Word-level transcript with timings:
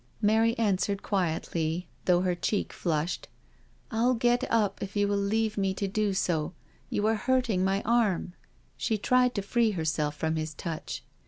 Mary 0.19 0.57
answered 0.57 1.03
quietly 1.03 1.87
though 2.05 2.21
her 2.21 2.33
cheek 2.33 2.73
flushed: 2.73 3.27
"I'll 3.91 4.15
get 4.15 4.43
up 4.49 4.81
if 4.81 4.95
you 4.95 5.07
will 5.07 5.15
leave 5.19 5.59
me 5.59 5.75
to 5.75 5.87
do 5.87 6.15
so— 6.15 6.53
you 6.89 7.05
are 7.05 7.13
hurting 7.13 7.63
my 7.63 7.83
arm." 7.83 8.33
She 8.77 8.97
tried 8.97 9.35
to 9.35 9.43
free 9.43 9.69
herself 9.77 10.15
from 10.15 10.37
his 10.37 10.55
touch. 10.55 11.03